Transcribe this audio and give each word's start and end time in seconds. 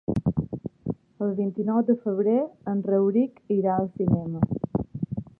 El 1.25 1.33
vint-i-nou 1.39 1.81
de 1.89 1.95
febrer 2.05 2.37
en 2.73 2.81
Rauric 2.87 3.37
irà 3.57 3.75
al 3.83 3.91
cinema. 3.99 4.81